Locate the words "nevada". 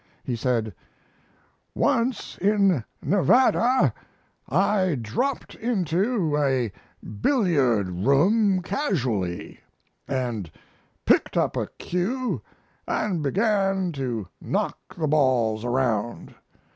3.03-3.93